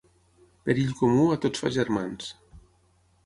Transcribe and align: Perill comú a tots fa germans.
Perill 0.69 0.95
comú 1.01 1.27
a 1.35 1.37
tots 1.45 1.63
fa 1.65 1.71
germans. 1.77 2.31